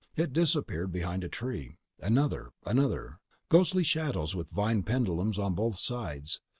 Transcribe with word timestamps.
It 0.15 0.33
disappeared 0.33 0.91
behind 0.91 1.23
a 1.23 1.29
tree. 1.29 1.77
Another. 1.99 2.53
Another. 2.65 3.19
Ghostly 3.49 3.83
shadows 3.83 4.33
with 4.35 4.49
vine 4.49 4.81
pendulums 4.81 5.37
on 5.37 5.53
both 5.53 5.77
sides. 5.77 6.39